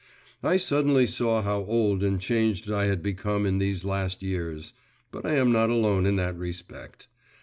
[0.41, 4.73] I suddenly saw how old and changed I had become in these last years.
[5.11, 7.07] But I am not alone in that respect.